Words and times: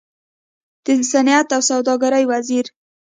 د 0.85 0.87
صنعت 1.11 1.47
او 1.55 1.61
سوداګرۍ 1.69 2.23
وزير 2.31 2.65